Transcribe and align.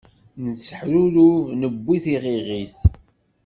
Netteḥrurud 0.45 1.47
newwi 1.59 1.97
tiɣiɣit. 2.03 2.77